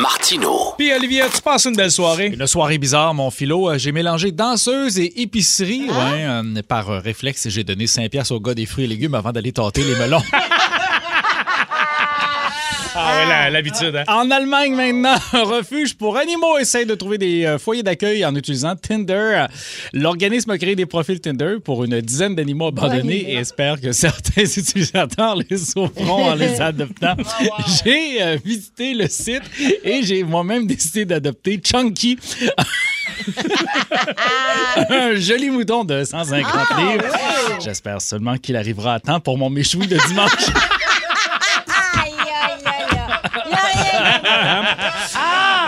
[0.00, 0.74] Martino.
[0.78, 2.28] Puis Olivier, tu passes une belle soirée?
[2.28, 3.70] Une soirée bizarre, mon philo.
[3.70, 5.88] Euh, J'ai mélangé danseuse et épicerie.
[5.90, 6.10] Ah.
[6.12, 9.14] Ouais, euh, par euh, réflexe, j'ai donné 5 piastres au gars des fruits et légumes
[9.14, 10.22] avant d'aller tâter les melons.
[12.94, 14.04] Ah ouais, la- l'habitude, hein?
[14.08, 18.34] en Allemagne, maintenant, un refuge pour animaux essaie de trouver des euh, foyers d'accueil en
[18.34, 19.46] utilisant Tinder.
[19.92, 24.42] L'organisme a créé des profils Tinder pour une dizaine d'animaux abandonnés et espère que certains
[24.42, 27.14] utilisateurs les sauveront en les adoptant.
[27.84, 29.42] J'ai euh, visité le site
[29.84, 32.18] et j'ai moi-même décidé d'adopter Chunky.
[34.88, 36.44] un joli mouton de 150
[36.78, 37.04] livres.
[37.62, 40.30] J'espère seulement qu'il arrivera à temps pour mon méchoui de dimanche.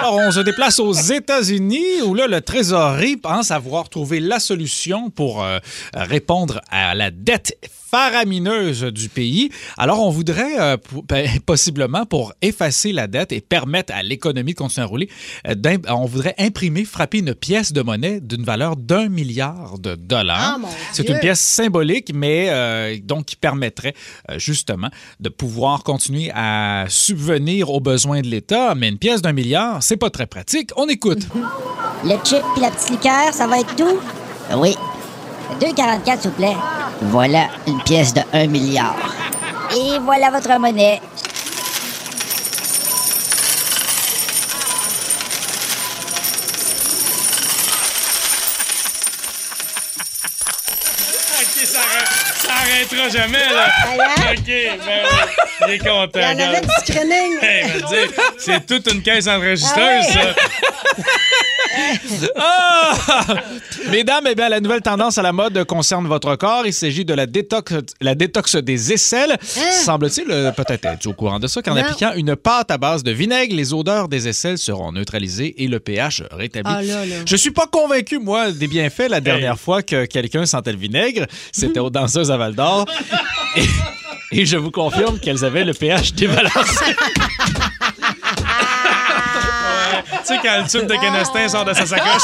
[0.03, 5.11] Alors, on se déplace aux États-Unis où là, le Trésorier pense avoir trouvé la solution
[5.11, 5.61] pour euh,
[5.94, 7.56] répondre à la dette
[7.93, 9.51] faramineuse du pays.
[9.77, 14.53] Alors, on voudrait euh, pour- ben, possiblement pour effacer la dette et permettre à l'économie
[14.55, 15.09] de continuer à rouler,
[15.47, 15.55] euh,
[15.89, 20.59] on voudrait imprimer, frapper une pièce de monnaie d'une valeur d'un milliard de dollars.
[20.62, 23.95] Ah, C'est une pièce symbolique, mais euh, donc qui permettrait
[24.31, 24.89] euh, justement
[25.21, 28.75] de pouvoir continuer à subvenir aux besoins de l'État.
[28.75, 30.71] Mais une pièce d'un milliard, c'est pas très pratique.
[30.77, 31.27] On écoute.
[32.05, 34.01] Le chip puis la petite liqueur, ça va être tout?
[34.56, 34.75] Oui.
[35.61, 36.56] 2,44 s'il vous plaît.
[37.03, 38.95] Voilà une pièce de 1 milliard.
[39.77, 41.00] Et voilà votre monnaie.
[51.41, 53.66] OK, ça, arrête- ça arrêtera jamais, là.
[53.87, 54.33] hein?
[54.33, 55.66] OK, ben oui.
[55.69, 56.11] Il est content.
[56.14, 57.38] Il y en avait du screening.
[57.43, 60.21] Hey, dire, c'est toute une caisse enregistreuse, ça.
[62.37, 62.95] Ah!
[63.91, 66.67] Mesdames, eh bien, la nouvelle tendance à la mode concerne votre corps.
[66.67, 69.37] Il s'agit de la détox, la détox des aisselles.
[69.41, 73.11] Semble-t-il, euh, peut-être être au courant de ça, qu'en appliquant une pâte à base de
[73.11, 76.72] vinaigre, les odeurs des aisselles seront neutralisées et le pH rétabli.
[76.75, 77.17] Ah, là, là.
[77.27, 81.27] Je suis pas convaincu, moi, des bienfaits la dernière fois que quelqu'un sentait le vinaigre.
[81.53, 82.87] C'était aux danseuses à Val d'Or.
[83.55, 86.97] Et, et je vous confirme qu'elles avaient le pH débalancé.
[90.27, 92.22] Tu sais, quand le tube de Canestin sort de sa sacoche.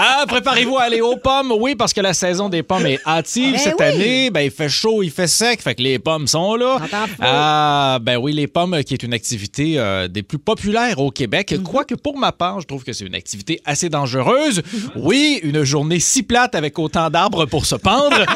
[0.00, 1.52] Ah, préparez-vous à aller aux pommes.
[1.58, 3.84] Oui, parce que la saison des pommes est hâtive Ben cette oui.
[3.84, 4.30] année.
[4.30, 6.78] Ben, il fait chaud, il fait sec, fait que les pommes sont là.
[7.20, 11.10] Ah, ben oui, les pommes, euh, qui est une activité euh, des plus populaires au
[11.10, 11.52] Québec.
[11.52, 11.64] Mhm.
[11.64, 14.62] Quoique pour ma part, je trouve que c'est une activité assez dangereuse.
[14.94, 18.24] Oui, une journée si plate avec autant d'arbres pour se pendre.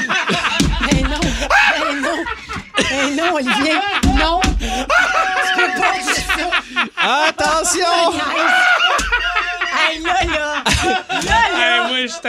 [0.91, 1.21] Ben non.
[1.21, 2.25] Ben non.
[2.77, 3.75] Ben non, Olivier.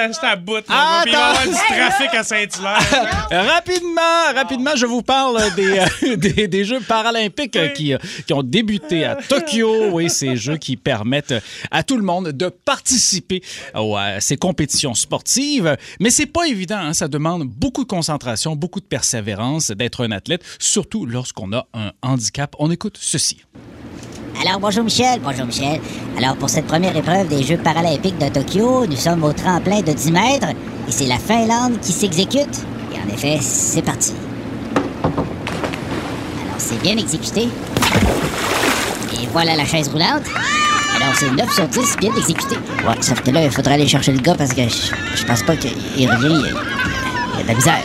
[0.08, 0.56] Moi, je suis à bout.
[0.56, 0.62] là.
[0.62, 3.28] Puis il va y avoir du trafic à Saint-Hilaire.
[3.54, 8.34] Rapidement, rapidement, je vous parle des, euh, des, des Jeux paralympiques euh, qui, euh, qui
[8.34, 9.90] ont débuté à Tokyo.
[9.92, 11.34] Oui, ces Jeux qui permettent
[11.72, 13.42] à tout le monde de participer
[13.74, 15.78] à ces compétitions sportives.
[16.00, 16.94] Mais c'est pas évident, hein.
[16.94, 21.92] ça demande beaucoup de concentration, beaucoup de persévérance d'être un athlète, surtout lorsqu'on a un
[22.02, 22.56] handicap.
[22.60, 23.44] On écoute ceci.
[24.42, 25.20] Alors, bonjour Michel.
[25.24, 25.80] Bonjour Michel.
[26.18, 29.94] Alors, pour cette première épreuve des Jeux paralympiques de Tokyo, nous sommes au tremplin de
[29.94, 30.50] 10 mètres
[30.88, 32.66] et c'est la Finlande qui s'exécute.
[32.94, 34.14] Et en effet, c'est parti.
[35.14, 37.48] Alors, c'est bien exécuté.
[39.14, 40.24] Et voilà la chaise roulante.
[40.96, 42.56] Alors, c'est 9 sur 10 bien exécuté.
[42.88, 45.56] Ouais, sauf que là, il faudrait aller chercher le gars parce que je, pense pas
[45.56, 46.44] qu'il il revient.
[47.34, 47.84] Il y a de la misère.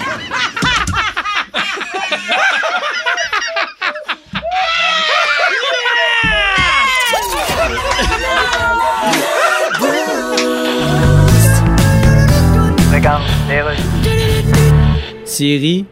[15.25, 15.87] Siri,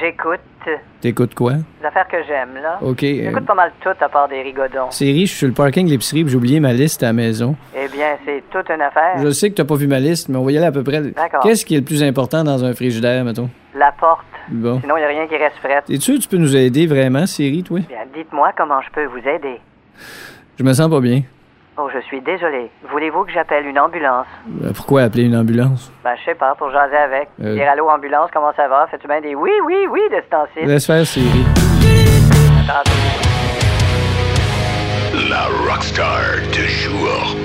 [0.00, 0.38] J'écoute.
[1.00, 1.54] t'écoutes quoi?
[1.80, 2.78] Les affaires que j'aime, là.
[2.80, 3.02] OK.
[3.02, 4.90] euh, J'écoute pas mal tout à part des rigodons.
[4.90, 7.12] Siri, je suis sur le parking de l'épicerie puis j'ai oublié ma liste à la
[7.12, 7.56] maison.
[7.76, 9.18] Eh bien, c'est toute une affaire.
[9.18, 10.82] Je sais que t'as pas vu ma liste, mais on va y aller à peu
[10.84, 11.00] près.
[11.00, 11.40] D'accord.
[11.42, 13.50] Qu'est-ce qui est le plus important dans un frigidaire, mettons?
[13.74, 14.24] La porte.
[14.50, 14.80] Bon.
[14.80, 15.82] Sinon, il a rien qui reste frais.
[15.88, 17.80] Es-tu sûr que tu peux nous aider vraiment, Siri, toi?
[17.88, 19.60] Bien, dites-moi comment je peux vous aider.
[20.58, 21.22] Je me sens pas bien.
[21.80, 22.72] Oh, je suis désolé.
[22.90, 24.26] Voulez-vous que j'appelle une ambulance?
[24.64, 25.92] Euh, Pourquoi appeler une ambulance?
[26.02, 27.28] Ben, je sais pas, pour jaser avec.
[27.40, 27.54] Euh.
[27.54, 28.88] Dire allô, ambulance, comment ça va?
[28.90, 30.66] Fais-tu bien des oui, oui, oui de ce temps-ci?
[30.66, 31.44] Laisse faire, Siri.
[35.30, 36.18] La rockstar
[36.52, 37.36] du jour.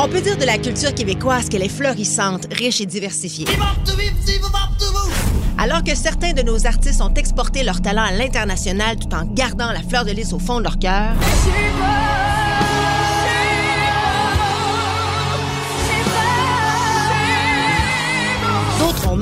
[0.00, 3.46] On peut dire de la culture québécoise qu'elle est florissante, riche et diversifiée.
[5.58, 9.70] Alors que certains de nos artistes ont exporté leur talent à l'international tout en gardant
[9.72, 11.12] la fleur de lys au fond de leur cœur,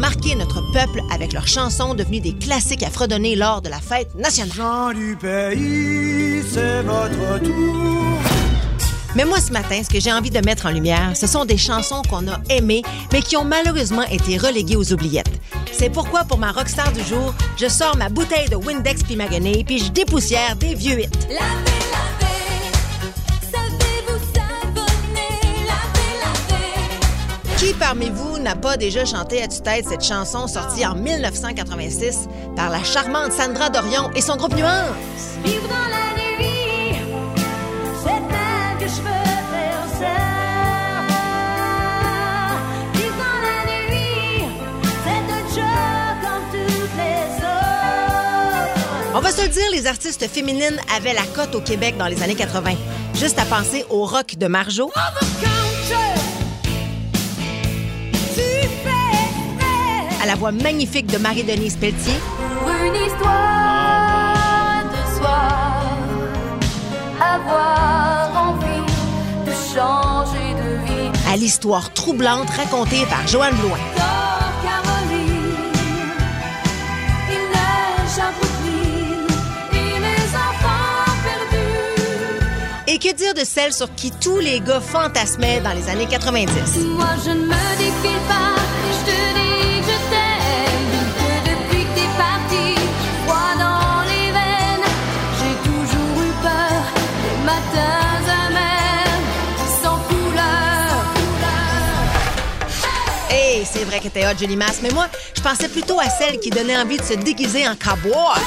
[0.08, 4.14] marqué notre peuple avec leurs chansons devenues des classiques à fredonner lors de la fête
[4.14, 4.54] nationale.
[4.56, 8.18] Jean du pays, c'est votre tour.
[9.14, 11.58] Mais moi, ce matin, ce que j'ai envie de mettre en lumière, ce sont des
[11.58, 12.82] chansons qu'on a aimées,
[13.12, 15.30] mais qui ont malheureusement été reléguées aux oubliettes.
[15.72, 19.62] C'est pourquoi, pour ma rockstar du jour, je sors ma bouteille de Windex puis Magonay,
[19.66, 21.10] puis je dépoussière des vieux hits.
[27.58, 32.70] Qui parmi vous n'a pas déjà chanté à tue-tête cette chanson sortie en 1986 par
[32.70, 34.68] la charmante Sandra Dorion et son groupe Nuance?
[35.44, 37.00] Vivre dans la nuit,
[38.04, 40.14] c'est elle que je veux faire ça.
[42.94, 44.44] Vivre dans la nuit,
[45.02, 49.16] c'est un job comme toutes les autres.
[49.16, 52.22] On va se le dire, les artistes féminines avaient la cote au Québec dans les
[52.22, 52.74] années 80.
[53.14, 54.92] Juste à penser au rock de Marjo,
[60.28, 62.12] la voix magnifique de Marie-Denise Pelletier,
[62.60, 65.82] Pour une histoire de soir,
[67.18, 68.84] avoir envie
[69.46, 71.32] de changer de vie.
[71.32, 73.78] à l'histoire troublante racontée par Joanne Blouin.
[82.86, 86.52] Et que dire de celle sur qui tous les gars fantasmaient dans les années 90?
[86.96, 88.47] Moi je ne me défile pas
[103.78, 106.50] c'est vrai que t'es hot, Jolie Masse, mais moi, je pensais plutôt à celle qui
[106.50, 108.40] donnait envie de se déguiser en cowboy.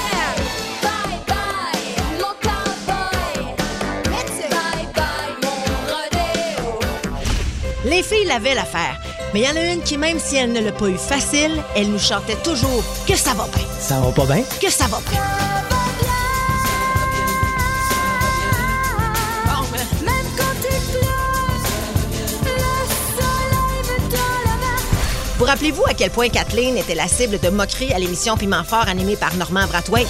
[7.85, 8.99] Les filles l'avaient l'affaire.
[9.33, 11.63] Mais il y en a une qui, même si elle ne l'a pas eu facile,
[11.75, 14.43] elle nous chantait toujours que ça va bien, Ça va pas bien?
[14.61, 15.70] que ça va bien.
[25.41, 28.87] Vous rappelez-vous à quel point Kathleen était la cible de moqueries à l'émission Piment Fort
[28.87, 30.05] animée par Normand Brathwaite?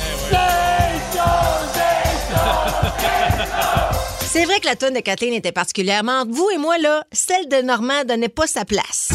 [4.30, 7.48] C'est vrai que la tonne de Kathleen était particulièrement entre vous et moi, là, celle
[7.48, 9.08] de Normand donnait pas sa place.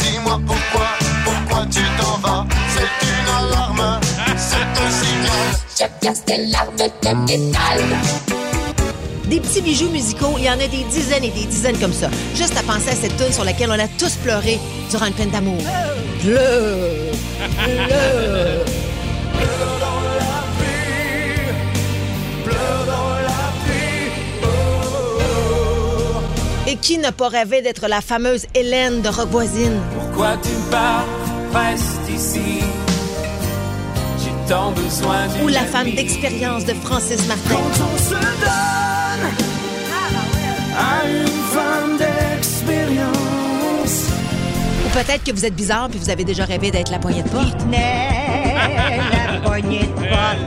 [0.00, 0.88] Dis-moi pourquoi,
[1.24, 2.46] pourquoi tu t'en vas?
[2.74, 4.00] C'est une alarme,
[4.36, 5.50] c'est un signal.
[9.30, 12.10] Des petits bijoux musicaux, il y en a des dizaines et des dizaines comme ça.
[12.34, 14.58] Juste à penser à cette tune sur laquelle on a tous pleuré
[14.90, 15.62] durant une peine d'amour.
[16.20, 17.14] Pleure,
[17.64, 18.64] pleure.
[26.66, 29.80] Et qui n'a pas rêvé d'être la fameuse Hélène de Roquevoisine?
[29.96, 31.06] Pourquoi tu pars
[31.52, 32.64] Reste ici?
[34.18, 37.50] J'ai tant besoin Ou la femme d'expérience de Francis Martin?
[37.50, 38.89] Quand on se donne
[40.80, 43.10] à une femme d'expérience.
[44.86, 47.28] Ou peut-être que vous êtes bizarre puis vous avez déjà rêvé d'être la poignée de
[47.28, 47.54] porte.
[47.70, 50.38] la poignée de porte.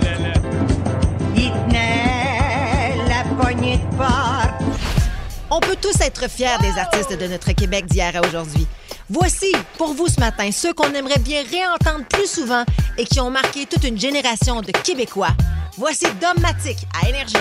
[1.36, 4.50] Il tenait la poignée de porte.
[5.52, 8.66] On peut tous être fiers des artistes de notre Québec d'hier à aujourd'hui.
[9.10, 12.64] Voici, pour vous ce matin, ceux qu'on aimerait bien réentendre plus souvent
[12.98, 15.36] et qui ont marqué toute une génération de Québécois.
[15.78, 17.36] Voici Dom Matic à Énergie.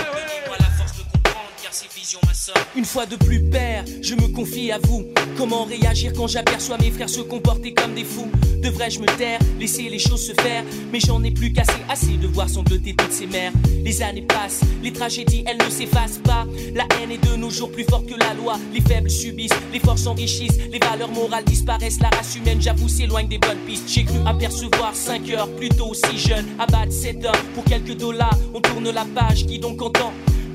[2.75, 5.05] Une fois de plus, père, je me confie à vous.
[5.37, 8.29] Comment réagir quand j'aperçois mes frères se comporter comme des fous?
[8.61, 10.65] Devrais-je me taire, laisser les choses se faire?
[10.91, 13.53] Mais j'en ai plus qu'assez, assez de voir sangloter toutes ces mères.
[13.85, 16.45] Les années passent, les tragédies, elles ne s'effacent pas.
[16.75, 18.59] La haine est de nos jours plus forte que la loi.
[18.73, 22.01] Les faibles subissent, les forts s'enrichissent, les valeurs morales disparaissent.
[22.01, 23.87] La race humaine, j'avoue, s'éloigne des bonnes pistes.
[23.87, 26.47] J'ai cru apercevoir 5 heures, plutôt si jeune.
[26.59, 28.37] Abattre 7 heures pour quelques dollars.
[28.53, 30.11] On tourne la page, qui donc entend?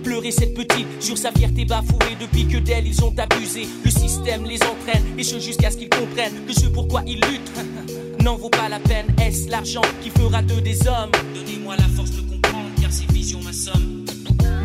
[0.08, 3.68] Pleurer cette petite sur sa fierté bafouée depuis que d'elle ils ont abusé.
[3.84, 7.52] Le système les entraîne et ce jusqu'à ce qu'ils comprennent que ce pourquoi ils luttent
[8.24, 9.04] n'en vaut pas la peine.
[9.20, 11.10] Est-ce l'argent qui fera d'eux des hommes?
[11.34, 14.06] Donnez-moi la force de comprendre car ces visions m'assomment.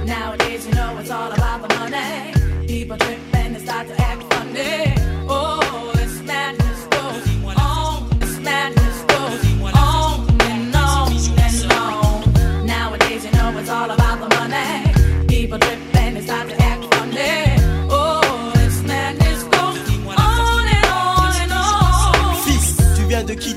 [0.08, 2.32] Nowadays, you know it's all about the money.
[2.66, 4.96] People trip and they start to act funny.
[5.28, 5.60] Oh,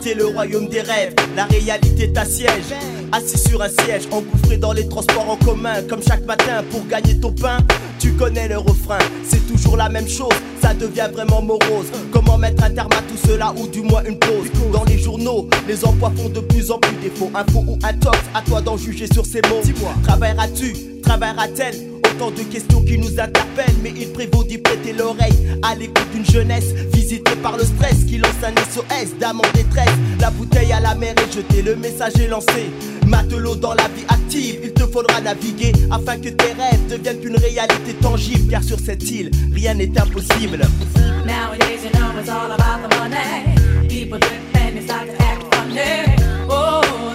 [0.06, 1.14] quitter le royaume des rêves.
[1.34, 2.74] La réalité t'assiège.
[3.12, 7.18] Assis sur un siège, engouffré dans les transports en commun, comme chaque matin pour gagner
[7.18, 7.58] ton pain.
[7.98, 11.86] Tu connais le refrain, c'est toujours la même chose, ça devient vraiment morose.
[12.12, 14.50] Comment mettre un terme à tout cela ou du moins une pause?
[14.72, 17.30] Dans les journaux, les emplois font de plus en plus défaut.
[17.34, 19.60] Info ou un tox, à toi d'en juger sur ces mots.
[19.62, 21.76] Dis-moi, travailleras-tu Travaillera-t-elle?
[22.04, 26.24] Autant de questions qui nous interpellent, mais il prévaut d'y prêter l'oreille à l'écoute d'une
[26.26, 26.74] jeunesse
[27.06, 29.94] visitée par le stress qui lance un SOS d'âme en détresse.
[30.20, 32.70] La bouteille à la mer est jetée, le message est lancé.
[33.06, 37.36] Matelot dans la vie active, il te faudra naviguer afin que tes rêves deviennent une
[37.36, 38.50] réalité tangible.
[38.50, 40.66] Car sur cette île, rien n'est impossible.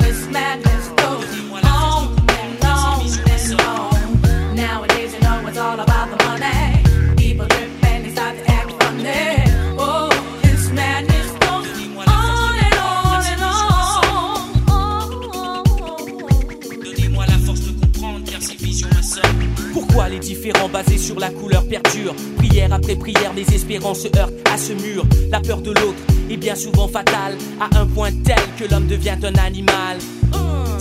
[0.04, 0.81] It's madness
[20.72, 25.06] basés sur la couleur perdurent Prière après prière, les espérances heurtent à ce mur.
[25.32, 29.18] La peur de l'autre est bien souvent fatale, à un point tel que l'homme devient
[29.24, 29.98] un animal.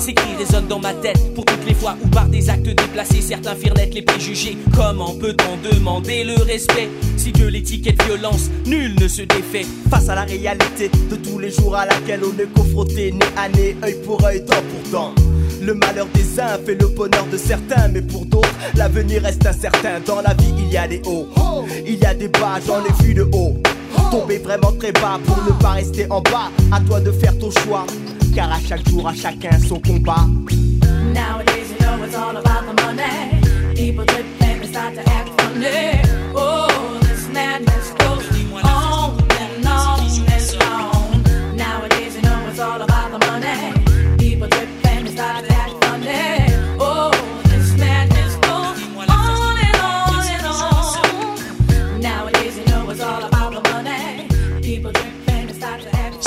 [0.00, 3.20] Ces cris résonnent dans ma tête pour toutes les fois où par des actes déplacés
[3.20, 4.56] certains firent naître les préjugés.
[4.74, 6.88] Comment peut-on demander le respect
[7.18, 9.66] si de l'étiquette violence nul ne se défait?
[9.90, 13.50] Face à la réalité de tous les jours à laquelle on est confronté, nez à
[13.50, 15.14] nez, œil pour œil, dent pour dent.
[15.60, 20.00] Le malheur des uns fait le bonheur de certains, mais pour d'autres, l'avenir reste incertain.
[20.06, 21.28] Dans la vie, il y a des hauts,
[21.86, 23.58] il y a des bas, j'en ai vu de haut.
[24.10, 26.50] Tomber vraiment très bas pour ne pas rester en bas.
[26.72, 27.84] À toi de faire ton choix,
[28.34, 30.26] car à chaque jour, à chacun son combat.
[31.14, 33.74] Nowadays, you know it's all about the money.
[33.74, 36.19] People drip and they start to act funny.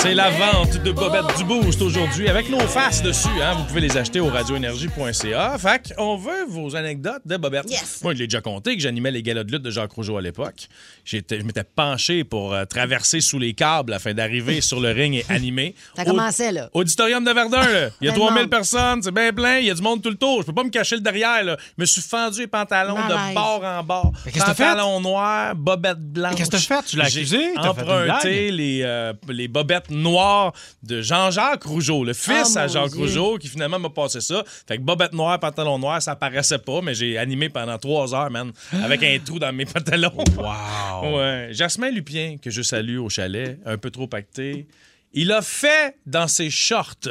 [0.03, 3.29] C'est la vente de bobettes du Boost aujourd'hui avec nos faces dessus.
[3.41, 3.53] Hein?
[3.57, 5.57] Vous pouvez les acheter au radioénergie.ca.
[5.57, 7.67] Fait on veut vos anecdotes de bobettes.
[8.03, 10.21] Moi, je l'ai déjà compté que j'animais les galas de lutte de Jacques Rougeau à
[10.21, 10.67] l'époque.
[11.05, 15.15] J'étais- Je m'étais penché pour euh, traverser sous les câbles afin d'arriver sur le ring
[15.15, 15.73] et animer.
[15.95, 16.69] Ça commençait, là.
[16.73, 17.89] Auditorium de Verdun, là.
[18.01, 18.49] Il y a Plein de 3000 monde.
[18.49, 20.41] personnes, c'est bien plein, il y a du monde tout le tour.
[20.41, 21.55] Je peux pas me cacher le derrière, là.
[21.77, 24.11] Je me suis fendu les pantalons de bord en bord.
[24.25, 24.63] Mais qu'est-ce que t'as fait?
[24.65, 26.35] Pantalons noirs, bobettes blanches.
[26.35, 26.85] qu'est-ce que t'as fait?
[26.89, 27.39] Tu l'as accusé?
[27.57, 32.99] Emprunté les, euh, les bobettes noires de Jean-Jacques Rougeau, le fils Oh, à Jacques Dieu.
[32.99, 34.43] Rougeau, qui finalement m'a passé ça.
[34.67, 38.29] Fait que bobettes noires, pantalons noirs, ça paraissait pas, mais j'ai animé pendant trois heures,
[38.31, 40.11] man, avec un trou dans mes pantalons.
[40.37, 41.17] Wow!
[41.17, 41.49] ouais.
[41.51, 44.67] Jasmin Lupien, que je salue au chalet, un peu trop pacté,
[45.13, 47.09] il a fait dans ses shorts.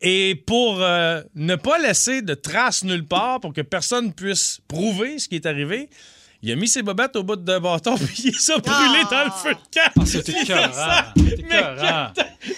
[0.00, 5.18] Et pour euh, ne pas laisser de traces nulle part, pour que personne puisse prouver
[5.18, 5.88] ce qui est arrivé,
[6.42, 9.24] il a mis ses bobettes au bout d'un bâton puis il les a brûlées dans
[9.24, 10.04] le feu de camp.
[10.04, 10.72] c'est Il a écœurant.
[10.72, 11.12] ça-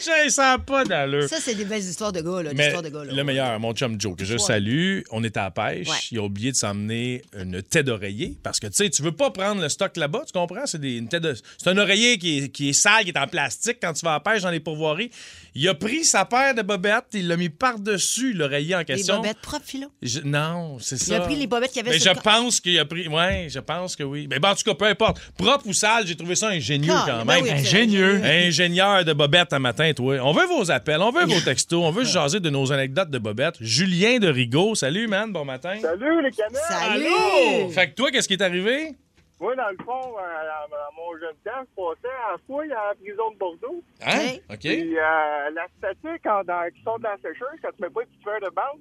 [0.01, 1.29] C'est Mais ça pas d'allure.
[1.29, 2.51] Ça, c'est des belles histoires de gars, là.
[2.55, 3.13] Mais de gars, là.
[3.13, 4.39] le meilleur, mon chum Joe, que je Ouais.
[4.39, 5.89] salue, on est à la pêche.
[5.89, 5.97] Ouais.
[6.13, 9.31] Il a oublié de s'emmener une tête d'oreiller parce que tu sais, tu veux pas
[9.31, 10.67] prendre le stock là-bas, tu comprends?
[10.67, 13.19] C'est des- une tête de- c'est un oreiller qui est, qui est sale, qui est
[13.19, 15.11] en plastique quand tu vas à la pêche dans les pourvoiries.
[15.55, 19.17] Il a pris sa paire de bobettes, il l'a mis par-dessus l'oreiller en Les question.
[19.17, 19.89] bobettes propres, Philo?
[20.03, 21.17] Je- non, c'est Il ça.
[21.17, 23.09] a pris les bobettes qu'il y avait Mais sur je le pense qu'il a pris.
[23.09, 24.27] Ouais, je pense que oui.
[24.31, 25.21] Mais bon, en tout cas, peu importe.
[25.39, 27.45] Propre ou sale, j'ai trouvé ça ingénieux Ah, quand ben même.
[27.45, 28.21] oui, c'est Ingénieux.
[28.25, 30.17] Ingénieur de bobettes un matin, toi.
[30.23, 33.11] On veut vos appels, on veut vos textos, on veut se jaser de nos anecdotes
[33.11, 33.57] de bobettes.
[33.61, 35.75] Julien de Rigaud, salut, man, bon matin.
[35.81, 36.59] Salut les canettes!
[36.71, 37.69] Allô!
[37.71, 38.95] Fait que toi, qu'est-ce qui est arrivé?
[39.41, 42.89] Moi, dans le fond, à, à- à mon jeune temps, je passais à fouille à
[42.89, 43.85] la prison de Bordeaux.
[44.05, 44.35] Hein?
[44.51, 44.59] OK.
[44.59, 48.01] Puis euh, la statique en, dans, qui sont dans la sécheuse, quand tu mets pas
[48.01, 48.81] de petit verre de bande,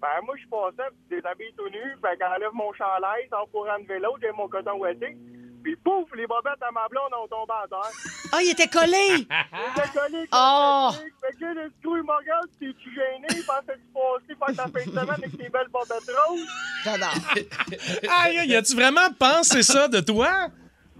[0.00, 3.86] ben moi, je passais, puis déshabille tout nu, fait qu'enlève mon chandail, en courant de
[3.86, 5.16] vélo, j'ai mon coton ouaté.
[5.62, 7.90] Puis pouf, les bobettes à ma blonde ont tombé à terre.
[8.32, 9.08] Ah, il était collé!
[9.10, 10.90] Il était collé Oh!
[11.20, 13.26] Fait que le coup, il me regarde, t'es-tu gêné?
[13.44, 16.46] Pensais-tu passer faire ta fin de semaine avec tes belles bobettes roses?
[16.84, 17.14] J'adore.
[18.22, 20.48] Aïe, aïe, as-tu vraiment pensé ça de toi?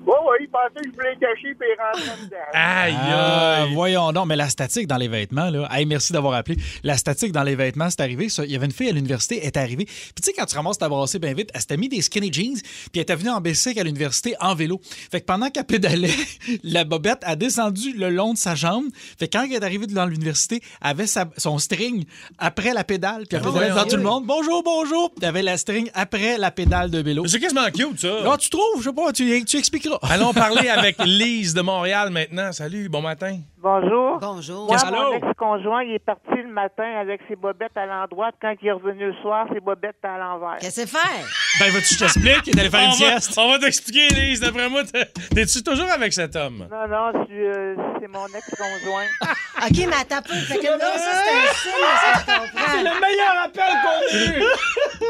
[0.09, 2.37] Ouais, ouais, il pensait que je voulais cacher, puis il rentrait dedans.
[2.55, 3.69] Aïe, Euh, aïe.
[3.71, 5.69] Ah, voyons donc, mais la statique dans les vêtements, là.
[5.71, 6.57] Hey, merci d'avoir appelé.
[6.83, 8.29] La statique dans les vêtements, c'est arrivé.
[8.31, 8.45] ça.
[8.45, 9.85] Il y avait une fille à l'université, elle est arrivée.
[9.85, 12.33] Puis tu sais, quand tu ramasses ta brassée bien vite, elle s'était mis des skinny
[12.33, 14.81] jeans, puis elle était venue en bicycle à l'université en vélo.
[15.11, 16.09] Fait que pendant qu'elle pédalait,
[16.65, 18.87] la bobette a descendu le long de sa jambe.
[19.19, 22.05] Fait que quand elle est arrivée dans l'université, elle avait sa- son string
[22.39, 24.25] après la pédale, puis elle Ah, pédalait devant tout le monde.
[24.27, 25.11] Bonjour, bonjour.
[25.11, 27.27] Puis elle avait la string après la pédale de vélo.
[27.27, 28.09] C'est quasiment cute, ça.
[28.27, 28.79] Ah, tu trouves?
[28.79, 29.98] Je sais pas, tu, tu expliqueras.
[30.03, 32.53] Allons parler avec Lise de Montréal maintenant.
[32.53, 33.39] Salut, bon matin.
[33.61, 34.19] Bonjour.
[34.21, 34.67] Bonjour.
[34.69, 38.31] Moi, mon ex-conjoint, il est parti le matin avec ses bobettes à l'endroit.
[38.41, 40.59] Quand il est revenu le soir, ses bobettes étaient à l'envers.
[40.61, 41.27] Qu'est-ce que c'est faire?
[41.59, 42.55] Ben, vas-tu que je t'explique?
[42.55, 43.37] D'aller faire une on va, sieste?
[43.37, 44.41] on va t'expliquer, Lise.
[44.41, 46.69] D'après moi, t'es- t'es-tu toujours avec cet homme?
[46.71, 49.07] Non, non, je suis, euh, c'est mon ex-conjoint.
[49.67, 50.35] OK, mais attends peu.
[50.35, 52.71] Fait que là, ça, c'est un signe, est-ce que je comprends?
[52.71, 54.45] C'est le meilleur appel qu'on ait eu!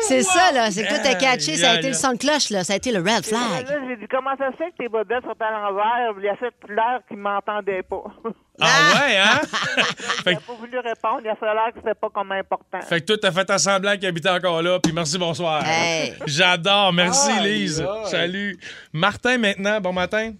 [0.09, 0.71] C'est ça, là.
[0.71, 1.57] C'est que toi, t'as catché.
[1.57, 2.64] Ça a été le son de cloche, là.
[2.64, 3.23] Ça a été le red Et là,
[3.67, 3.78] flag.
[3.88, 6.14] j'ai dit, comment ça se fait que tes bobettes sont à l'envers?
[6.19, 8.05] Il a fait l'air qu'il m'entendait pas.
[8.61, 9.40] Ah ouais, hein?
[10.26, 11.21] Il n'a pas voulu répondre.
[11.23, 12.80] Il a fait l'air que c'était pas comme important.
[12.80, 15.62] Fait que toi, t'as fait à semblant qu'il habitait encore là, puis merci, bonsoir.
[15.64, 16.14] Hey.
[16.26, 17.87] J'adore, merci Lise.
[18.07, 18.59] Salut.
[18.92, 20.33] Martin maintenant, bon matin.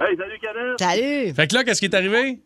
[0.00, 0.78] Hey, salut, Kenneth.
[0.80, 1.34] Salut.
[1.34, 2.40] Fait que là, qu'est-ce qui est arrivé?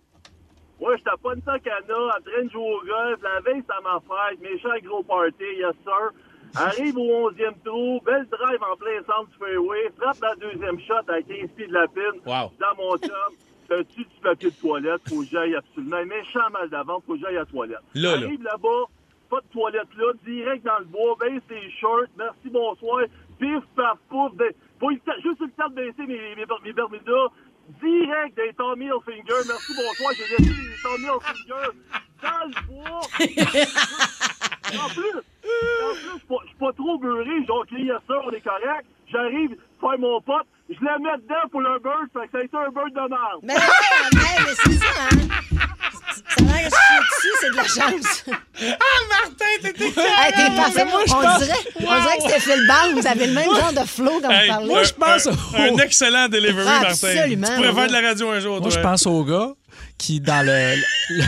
[0.80, 3.20] Moi, j'étais pas une Cana, en train de jouer au golf.
[3.22, 4.40] La veille, à ma fête.
[4.42, 6.10] Méchant gros party, yes sir.
[6.56, 11.02] Arrive au 11e trou, belle drive en plein centre du fairway, frappe la deuxième shot
[11.08, 12.20] à 15 pieds de la pine.
[12.24, 12.52] Wow.
[12.60, 13.34] Dans mon chum,
[13.68, 15.00] t'as-tu du papier de toilette?
[15.08, 16.04] Faut que j'aille absolument.
[16.06, 17.78] Méchant mal d'avant, faut que j'aille à la toilette.
[17.94, 18.26] Là, là.
[18.26, 18.84] Arrive là-bas,
[19.30, 23.04] pas de toilette là, direct dans le bois, baisse tes shirts, merci, bonsoir,
[23.38, 24.32] pif, paf, pouf.
[24.34, 27.28] ben, faut juste le temps de baisser mes, mes, mes Bermudas,
[27.82, 31.70] direct des Tommy Hilfiger, merci, bonsoir, j'ai laissé les Tommy Hilfiger
[32.22, 33.00] dans le bois.
[34.84, 38.30] en plus, en plus, je suis pas- pas trop beurré, genre, OK, yes sir, on
[38.30, 38.86] est correct.
[39.12, 42.42] J'arrive, faire mon pote, je le mets dedans pour le bird, fait que ça a
[42.44, 43.40] été un bird de merde.
[43.42, 43.54] Mais,
[44.14, 45.18] mais, mais c'est ça, hein?
[46.14, 48.24] Ça a l'air que je suis dessus, c'est de la chance.
[48.62, 50.84] Ah, Martin, t'étais Hey, t'es parfait.
[50.84, 52.94] Moi, je on, pense- dirait, on dirait que c'était Phil Bang.
[53.00, 54.54] Vous avez le même genre de flow quand Hey, vous
[54.98, 55.28] parlez.
[55.28, 56.88] un- un, un excellent delivery, Ah, Martin.
[57.08, 59.48] absolument, Tu pourrais faire de la radio un jour, Moi, je pense au gars
[59.98, 60.76] qui, dans le,
[61.10, 61.24] le,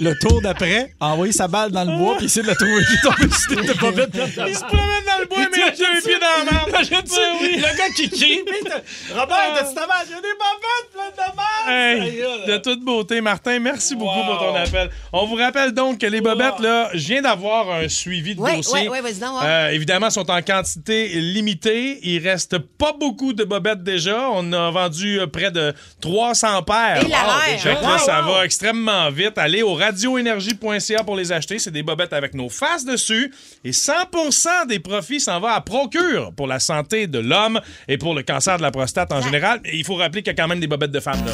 [0.00, 2.72] le tour d'après, a envoyé sa balle dans le bois puis essaie de la trouver.
[2.72, 4.14] Il est tombé sur des bobettes.
[4.46, 7.56] Il se promène le bois, mais il a un pied dans la Ouais, oui.
[7.56, 8.40] le gars qui crie.
[9.14, 9.86] Robert, t'as-tu ta?
[10.06, 11.36] Il y a des bobettes pleines de!
[11.68, 14.90] Hey, de toute beauté, Martin, merci beaucoup pour ton appel.
[15.12, 18.56] On vous rappelle donc que les bobettes, là, je viens d'avoir un suivi de Ouais,
[18.56, 18.88] dossier.
[18.88, 19.22] ouais, ouais, vas-y.
[19.42, 21.98] Euh, évidemment, sont en quantité limitée.
[22.02, 24.28] Il reste pas beaucoup de bobettes déjà.
[24.32, 27.02] On a vendu euh, près de 300 paires.
[27.04, 28.32] Et la là, ça wow.
[28.34, 29.36] va extrêmement vite.
[29.38, 31.58] Allez au radioénergie.ca pour les acheter.
[31.58, 33.32] C'est des bobettes avec nos faces dessus.
[33.64, 38.14] Et 100% des profits s'en va à Procure pour la santé de l'homme et pour
[38.14, 39.60] le cancer de la prostate en général.
[39.64, 41.32] Et il faut rappeler qu'il y a quand même des bobettes de femmes là.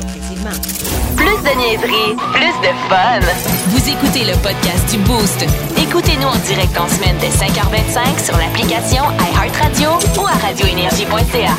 [1.16, 3.20] Plus de niaiserie, plus de fun.
[3.68, 5.44] Vous écoutez le podcast du Boost.
[5.78, 9.90] Écoutez-nous en direct en semaine dès 5h25 sur l'application iHeartRadio
[10.20, 11.56] ou à radioénergie.ca.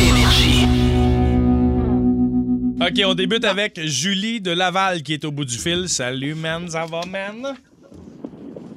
[0.00, 0.66] Énergie.
[2.80, 5.88] OK, on débute avec Julie de Laval qui est au bout du fil.
[5.88, 6.68] Salut, man.
[6.68, 7.56] Ça va, man?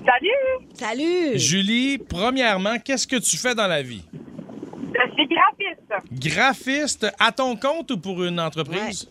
[0.05, 0.67] Salut!
[0.73, 1.37] Salut!
[1.39, 4.03] Julie, premièrement, qu'est-ce que tu fais dans la vie?
[4.93, 9.09] Je suis graphiste Graphiste à ton compte ou pour une entreprise?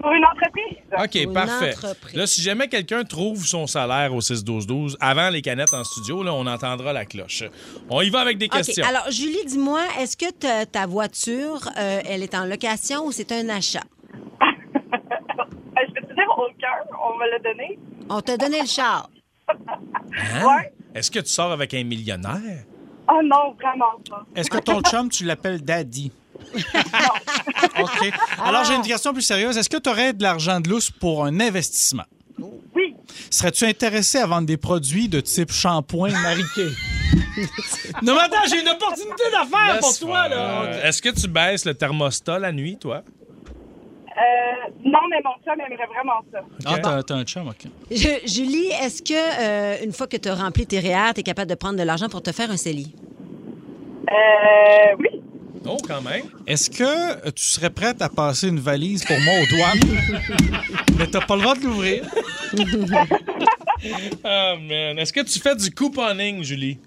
[0.00, 0.78] pour une entreprise.
[0.96, 1.74] OK, Pour parfait.
[1.74, 2.14] entreprise.
[2.14, 6.32] Là, si jamais quelqu'un trouve son salaire au 6-12-12 avant les canettes en studio, là,
[6.34, 7.42] on entendra la cloche.
[7.90, 8.84] On y va avec des questions.
[8.86, 13.48] Alors, Julie, dis-moi, est-ce que ta- voiture, euh, elle est en location ou c'est un
[13.48, 13.82] achat?
[14.40, 17.78] Je peux te dire au cœur, on me l'a donné.
[18.08, 19.10] On t'a donné le char.
[20.18, 20.62] Hein?
[20.94, 22.64] Est-ce que tu sors avec un millionnaire?
[23.10, 24.26] Oh non, vraiment pas.
[24.34, 26.12] Est-ce que ton chum, tu l'appelles Daddy?
[27.80, 28.12] OK.
[28.44, 29.56] Alors, j'ai une question plus sérieuse.
[29.56, 32.04] Est-ce que tu aurais de l'argent de lousse pour un investissement?
[32.74, 32.94] Oui.
[33.30, 36.66] Serais-tu intéressé à vendre des produits de type shampoing mariqué?
[38.02, 40.86] non, mais attends, j'ai une opportunité d'affaires pour toi, là.
[40.86, 43.02] Est-ce que tu baisses le thermostat la nuit, toi?
[44.18, 46.40] Euh, non, mais mon chum aimerait vraiment ça.
[46.66, 47.70] Ah, t'as, t'as un chum, OK.
[47.90, 51.22] Je- Julie, est-ce que euh, une fois que tu as rempli tes REER, tu es
[51.22, 52.94] capable de prendre de l'argent pour te faire un CELI?
[54.10, 55.20] Euh, oui.
[55.66, 56.22] Oh, quand même.
[56.46, 59.98] Est-ce que tu serais prête à passer une valise pour moi aux douanes?
[60.98, 62.04] mais t'as pas le droit de l'ouvrir.
[64.24, 64.98] Oh, man.
[64.98, 66.78] Est-ce que tu fais du couponing, Julie?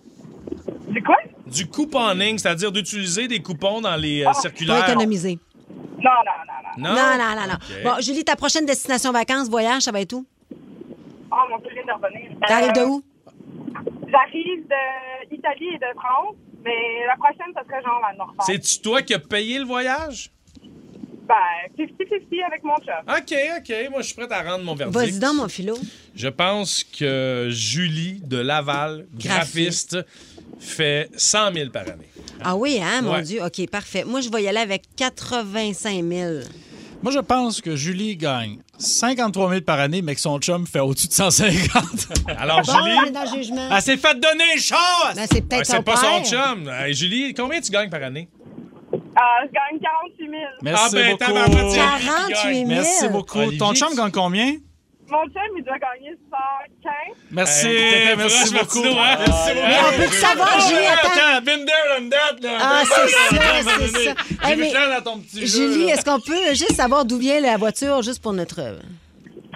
[0.93, 1.15] C'est quoi?
[1.47, 4.89] Du couponing, c'est-à-dire d'utiliser des coupons dans les euh, Pour circulaires.
[4.89, 5.37] économiser.
[5.69, 6.89] Non, non, non, Non?
[6.93, 7.17] non.
[7.17, 7.57] Non, non.
[7.83, 10.25] Bon, Julie, ta prochaine destination vacances, voyage, ça va être où?
[11.31, 12.31] Oh, mon Dieu, je viens de revenir.
[12.47, 13.03] T'arrives de Euh, où?
[14.09, 14.65] J'arrive
[15.29, 18.37] d'Italie et de France, mais la prochaine, ça serait genre la Norvège.
[18.45, 20.29] C'est-tu toi qui as payé le voyage?
[21.27, 21.35] Ben,
[21.77, 22.93] 50-50 avec mon chum.
[23.07, 23.89] OK, OK.
[23.91, 24.99] Moi, je suis prête à rendre mon verdict.
[24.99, 25.77] Vas-y donc, mon philo.
[26.13, 29.97] Je pense que Julie de Laval, graphiste,
[30.61, 32.07] fait 100 000 par année.
[32.43, 33.23] Ah oui, hein, mon Ouais.
[33.23, 33.43] Dieu.
[33.43, 34.03] OK, parfait.
[34.05, 36.31] Moi, je vais y aller avec 85 000.
[37.03, 40.79] Moi, je pense que Julie gagne 53 000 par année, mais que son chum fait
[40.79, 41.83] au-dessus de 150.
[42.37, 42.95] Alors, Bon, Julie...
[42.99, 43.69] on est dans le jugement?
[43.75, 45.11] Elle s'est fait donner un char!
[45.15, 46.69] Ben, c'est Ah, peut-être c'est son pas son chum.
[46.69, 48.29] Hey, Julie, combien tu gagnes par année?
[49.15, 50.31] Ah, je gagne 48 000.
[50.61, 51.25] Merci Ah, ben, beaucoup.
[51.25, 51.99] tabarnak, tiens,
[52.33, 52.67] 48 000.
[52.67, 53.39] Merci beaucoup.
[53.39, 54.55] Olivier, Ton chum gagne combien?
[55.11, 56.93] Mon chum, il doit gagner 115.
[57.31, 58.81] Merci, Hey, merci beaucoup.
[58.81, 59.15] Martino, hein?
[59.19, 59.67] Merci beaucoup.
[59.67, 61.41] Mais on peut savoir, Julie, attends.
[61.43, 62.57] been there, that, là.
[62.61, 64.47] Ah, c'est ça, c'est.
[64.47, 68.01] J'ai vu dans ton petit Julie, est-ce qu'on peut juste savoir d'où vient la voiture,
[68.01, 68.79] juste pour notre euh,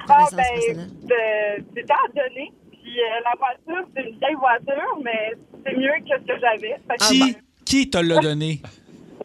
[0.10, 2.52] Ah, ben, c'était à donner.
[2.72, 5.32] Puis euh, la voiture, c'est une vieille voiture, mais
[5.66, 6.76] c'est mieux que ce que j'avais.
[6.88, 8.62] Fait que, Qui, qui te l'a donné?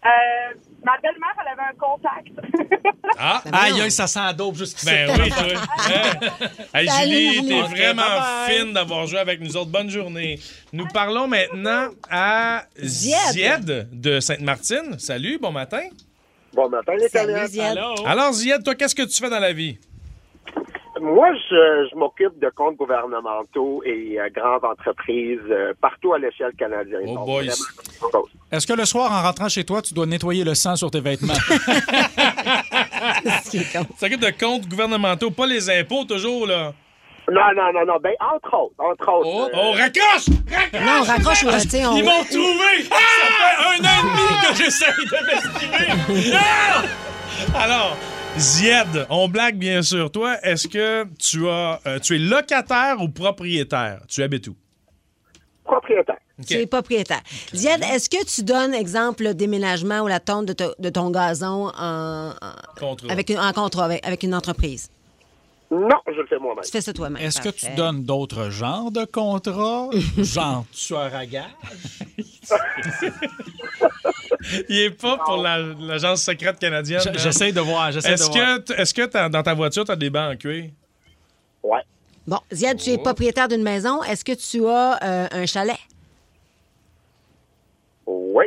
[0.05, 2.29] euh, ma belle-mère, elle avait un contact.
[3.19, 5.38] Ah, Aïe, aïe, ça sent dope juste Ben oui, toi.
[5.79, 6.47] Hein?
[6.75, 9.71] Hey, Salut, Julie, t'es vraiment fine d'avoir joué avec nous autres.
[9.71, 10.38] Bonne journée.
[10.73, 13.16] Nous parlons maintenant à Zied.
[13.33, 14.99] Zied de Sainte-Martine.
[14.99, 15.83] Salut, bon matin.
[16.53, 17.47] Bon matin, les Salut.
[17.47, 17.79] Ziad.
[18.07, 19.79] Alors, Zied, toi, qu'est-ce que tu fais dans la vie?
[21.01, 26.53] Moi, je, je m'occupe de comptes gouvernementaux et euh, grandes entreprises euh, partout à l'échelle
[26.59, 27.17] canadienne.
[27.19, 27.45] Oh boys.
[28.53, 31.01] Est-ce que le soir, en rentrant chez toi, tu dois nettoyer le sang sur tes
[31.01, 31.33] vêtements?
[33.99, 36.75] T'occupes de comptes gouvernementaux, pas les impôts toujours, là.
[37.31, 37.99] Non, non, non, non.
[38.03, 39.29] Ben, entre autres, entre autres.
[39.33, 40.29] Oh, euh, oh raccroche!
[40.51, 40.83] Raccroche!
[40.83, 41.97] Non, on raccroche, tu sais, on...
[41.97, 42.83] Ils m'ont trouvé!
[42.91, 42.97] Ça
[43.39, 46.37] fait un an et demi que j'essaye de m'estimer!
[46.37, 46.83] Ah!
[47.63, 47.97] Alors,
[48.38, 50.11] Zied, on blague bien sûr.
[50.11, 54.01] Toi, est-ce que tu as, euh, tu es locataire ou propriétaire?
[54.09, 54.57] Tu habites où?
[55.64, 56.16] propriétaire.
[56.49, 57.21] Tu es propriétaire.
[57.55, 61.11] Ziad, est-ce que tu donnes, exemple, le déménagement ou la tonte de, to- de ton
[61.11, 63.12] gazon en, en- Contrat.
[63.12, 64.88] avec une, en contrat avec, avec une entreprise?
[65.73, 66.65] Non, je le fais moi-même.
[66.65, 67.23] Tu fais ça toi-même.
[67.23, 69.89] Est-ce que tu donnes d'autres genres de contrats?
[70.19, 71.45] genre tueur à gage?
[74.69, 77.01] Il est pas pour la- l'agence secrète canadienne.
[77.07, 77.13] Hein?
[77.17, 80.35] J'essaie de voir, Est-ce que, t- est-ce que dans ta voiture, tu as des bancs
[80.35, 80.71] en cuir?
[81.63, 81.83] Ouais.
[82.27, 83.03] Bon, Ziad, tu es Oh.
[83.03, 84.03] propriétaire d'une maison.
[84.03, 85.79] Est-ce que tu as euh, un chalet?
[88.07, 88.47] Oui.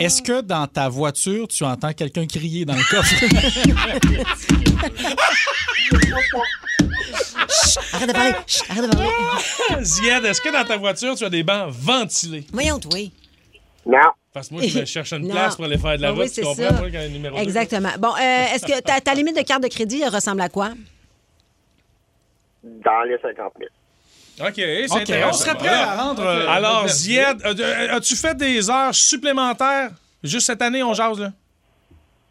[0.00, 3.14] Est-ce que dans ta voiture, tu entends quelqu'un crier dans le coffre?
[7.48, 8.32] Chut, arrête de parler.
[8.46, 9.10] Chut, arrête de parler.
[9.84, 12.46] Zied, est-ce que dans ta voiture, tu as des bancs ventilés?
[12.52, 13.12] Voyons, oui.
[13.84, 13.98] Non.
[14.32, 15.34] Parce que moi, je cherche une Non.
[15.34, 16.62] place pour aller faire de la Ah route, oui, tu c'est comprends?
[16.68, 16.72] ça.
[16.72, 17.42] Moi, quand le numéro deux.
[17.42, 17.90] Exactement.
[17.98, 20.70] Bon, euh, est-ce que ta, ta limite de carte de crédit elle ressemble à quoi?
[22.62, 23.70] Dans les 50 000.
[24.48, 25.28] OK, c'est OK, intéressant.
[25.30, 28.94] on serait prêt à rendre, euh, Alors, notre Zied, euh, euh, as-tu fait des heures
[28.94, 29.90] supplémentaires?
[30.22, 31.32] Juste cette année, on jase, là?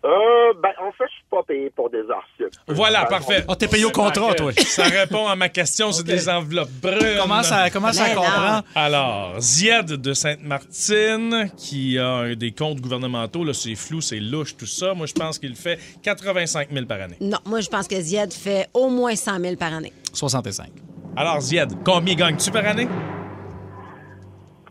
[0.06, 2.04] Euh, ben, en fait, je suis pas payé pour des
[2.38, 2.50] sup.
[2.68, 3.44] Voilà, Euh, parfait.
[3.48, 4.52] Ah, t'es payé au contrat, toi.
[4.54, 7.18] Ça répond à ma question, c'est des enveloppes brunes.
[7.20, 8.62] Comment ça, comment ça comprend?
[8.76, 14.56] Alors, Zied de Sainte-Martine, qui a un- des comptes gouvernementaux, là, c'est flou, c'est louche,
[14.56, 14.94] tout ça.
[14.94, 17.18] Moi, je pense qu'il fait 85 000 par année.
[17.20, 19.92] Non, moi, je pense que Ziad fait au moins 100 000 par année.
[20.14, 20.70] 65.
[21.18, 22.88] Alors, Zied, combien gagnes-tu par année?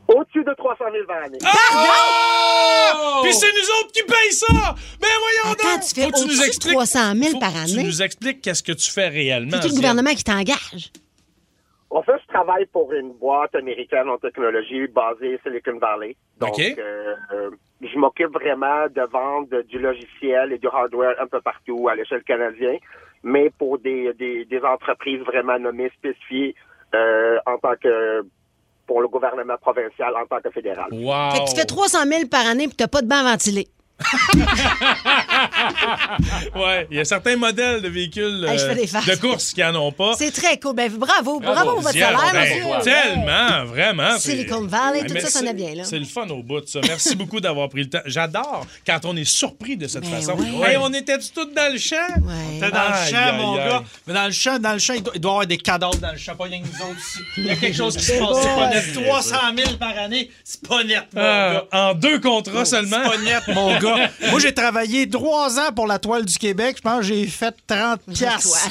[0.09, 1.39] Au-dessus de 300 000 par année.
[1.43, 3.21] Oh!
[3.23, 4.47] Puis c'est nous autres qui payent ça!
[5.01, 5.81] Ben voyons Attends, donc!
[5.89, 7.85] tu fais Faut que au-dessus de 300 000 faut par que Tu année?
[7.85, 9.59] nous expliques qu'est-ce que tu fais réellement.
[9.63, 10.91] C'est le gouvernement qui t'engage?
[11.91, 16.17] En fait, je travaille pour une boîte américaine en technologie basée à Silicon Valley.
[16.41, 16.75] Donc, euh,
[17.33, 21.95] euh, je m'occupe vraiment de vendre du logiciel et du hardware un peu partout à
[21.95, 22.79] l'échelle canadienne,
[23.23, 26.57] mais pour des, des, des entreprises vraiment nommées, spécifiées
[26.97, 28.23] euh, en tant que
[28.87, 30.87] pour le gouvernement provincial en tant que fédéral.
[30.93, 31.31] Wow!
[31.33, 33.69] Fait que tu fais 300 000 par année puis t'as pas de banc ventilé.
[36.55, 39.93] Ouais, il y a certains modèles de véhicules Hey, euh, de course qui en ont
[39.93, 40.13] pas.
[40.17, 40.75] C'est très cool.
[40.75, 41.41] Ben, bravo.
[41.41, 42.65] Bravo, pour votre salaire, ben, monsieur.
[42.83, 44.19] Tellement, vraiment.
[44.19, 45.85] c'est- Silicon Valley, Ouais, tout ça c'est- sonnait bien, là.
[45.85, 46.81] C'est le fun au bout de ça.
[46.87, 48.01] Merci beaucoup d'avoir pris le temps.
[48.07, 50.37] J'adore quand on est surpris de cette Ben façon.
[50.39, 50.73] ouais.
[50.73, 51.97] Hey, on était tous dans le champ?
[52.61, 53.69] T'es dans le champ, aïe, mon aïe.
[53.69, 53.83] gars.
[54.07, 56.19] Mais dans le champ, dans le champ, il doit, y avoir des cadavres dans le
[56.19, 57.19] champ, pas rien que nous autres ici.
[57.39, 58.39] Il y a quelque chose qui se passe.
[58.43, 58.93] C'est pas net.
[59.07, 61.79] 300 000 par année, c'est pas net, mon Ah, gars.
[61.91, 62.99] en deux contrats seulement?
[63.05, 63.84] C'est pas net, mon gars.
[64.31, 66.77] Moi, j'ai travaillé trois ans pour la toile du Québec.
[66.79, 68.71] Je pense que j'ai fait 30 piastres.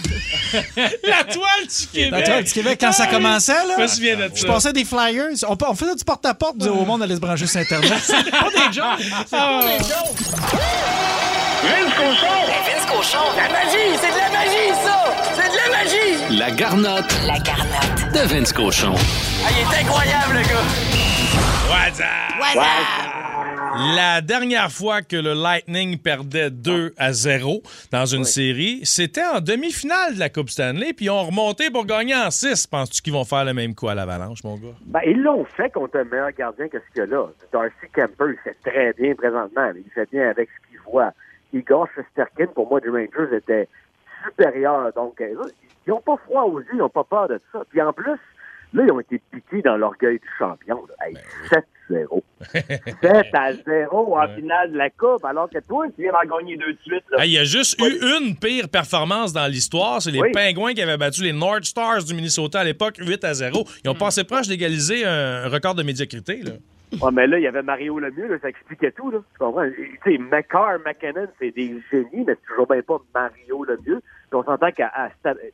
[1.03, 2.11] La toile du Québec!
[2.11, 4.85] La toile du Québec, quand ça commençait, là, Je me souviens de je passais des
[4.85, 5.29] flyers.
[5.47, 7.93] On, on faisait du porte-à-porte du- au monde d'aller se brancher sur Internet.
[8.03, 8.85] C'est pas des jokes.
[9.25, 10.27] C'est pas des jokes.
[11.63, 12.27] Vince Cochon!
[12.65, 13.25] Vince Cochon.
[13.37, 13.97] La magie!
[14.01, 15.15] C'est de la magie, ça!
[15.35, 16.37] C'est de la magie!
[16.37, 18.13] La garnotte La garnotte.
[18.13, 18.93] de Vince Cochon.
[18.95, 21.69] Ah, il est incroyable, le gars!
[21.69, 23.12] What's up?
[23.75, 29.41] La dernière fois que le Lightning perdait 2 à 0 dans une série, c'était en
[29.41, 32.67] demi-finale de la Coupe Stanley, puis ils ont remonté pour gagner en 6.
[32.67, 34.75] Penses-tu qu'ils vont faire le même coup à l'Avalanche, mon gars?
[34.85, 37.25] Ben, ils l'ont fait contre un meilleur gardien que ce qu'il y a là.
[37.51, 39.71] Darcy Kemper, il fait très bien présentement.
[39.73, 41.11] mais Il fait bien avec ce qu'il voit.
[41.51, 43.67] Igor Shesterkin, pour moi, des Rangers, était
[44.23, 44.93] supérieur.
[44.93, 45.33] Donc, euh,
[45.87, 47.63] ils n'ont pas froid aux yeux, ils n'ont pas peur de ça.
[47.71, 48.19] Puis en plus,
[48.73, 50.79] là, ils ont été piqués dans l'orgueil du champion.
[51.03, 51.15] Hey,
[51.49, 52.21] 7 7-0.
[53.01, 56.57] 7 à 0 en finale de la Coupe, alors que toi, tu viens d'en gagner
[56.57, 57.03] deux de suite.
[57.11, 57.17] Là.
[57.19, 57.85] Ah, Il y a juste eu
[58.19, 60.01] une pire performance dans l'histoire.
[60.01, 60.31] C'est les Oui.
[60.31, 63.65] Pingouins qui avaient battu les North Stars du Minnesota à l'époque 8 à 0.
[63.83, 66.41] Ils ont passé proche d'égaliser un record de médiocrité.
[66.41, 66.51] Là.
[67.01, 69.17] Ouais, mais là, il y avait Mario Lemieux, là, ça expliquait tout, là.
[69.33, 69.67] Tu comprends?
[69.67, 73.99] Tu sais, McCarr, McKinnon, c'est des génies, mais c'est toujours bien pas Mario Lemieux.
[74.29, 74.91] Puis on s'entend qu'à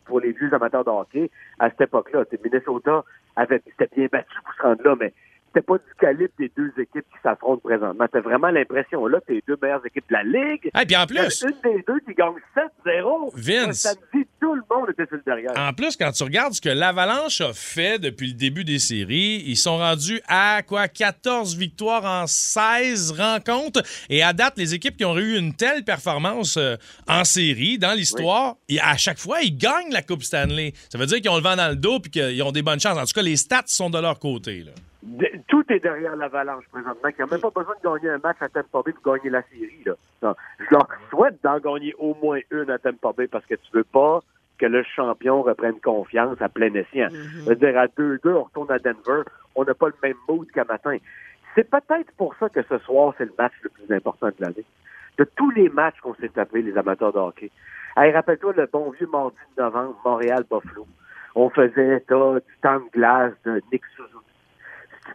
[0.05, 3.03] pour les vieux amateurs de hockey, à cette époque-là, Minnesota
[3.37, 3.61] avait
[3.95, 5.13] bien battu pour se rendre là, mais
[5.53, 8.05] c'était pas du calibre des deux équipes qui s'affrontent présentement.
[8.11, 10.69] T'as vraiment l'impression, là, t'es les deux meilleures équipes de la Ligue.
[10.73, 13.31] Ah, puis en plus- Une des deux qui gagne 7-0.
[13.35, 13.85] Vince.
[13.85, 15.51] Un Samedi, tout le monde était sur le derrière.
[15.57, 19.43] En plus, quand tu regardes ce que l'Avalanche a fait depuis le début des séries,
[19.45, 20.87] ils sont rendus à quoi?
[20.87, 23.81] 14 victoires en 16 rencontres.
[24.09, 26.75] Et à date, les équipes qui ont eu une telle performance euh,
[27.07, 30.73] en série, dans l'histoire, et à chaque fois, ils gagnent la Coupe Stanley.
[30.89, 32.79] Ça veut dire qu'ils ont le vent dans le dos puis qu'ils ont des bonnes
[32.79, 32.97] chances.
[32.97, 34.63] En tout cas, les stats sont de leur côté.
[34.63, 34.71] là.
[35.47, 38.49] Tout est derrière l'Avalanche présentement, qui n'a même pas besoin de gagner un match à
[38.49, 39.83] Tampa Bay pour gagner la série.
[39.85, 39.93] Là.
[40.21, 43.71] Non, je leur souhaite d'en gagner au moins une à Tampa Bay parce que tu
[43.73, 44.19] veux pas
[44.57, 47.07] que le champion reprenne confiance à plein escient.
[47.45, 49.23] Veux dire, à 2-2, on retourne à Denver,
[49.55, 50.97] on n'a pas le même mood qu'à matin.
[51.55, 54.65] C'est peut-être pour ça que ce soir, c'est le match le plus important de l'année.
[55.17, 57.51] De tous les matchs qu'on s'est tapés, les amateurs de hockey.
[57.95, 60.85] Hey, rappelle-toi le bon vieux mardi de novembre, Montréal-Buffalo.
[61.35, 64.28] On faisait état du temps de glace de Nick Suzuki